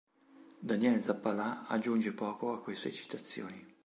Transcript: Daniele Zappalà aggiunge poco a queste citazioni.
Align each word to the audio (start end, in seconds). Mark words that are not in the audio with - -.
Daniele 0.63 0.99
Zappalà 0.99 1.67
aggiunge 1.67 2.11
poco 2.11 2.53
a 2.53 2.61
queste 2.63 2.91
citazioni. 2.91 3.63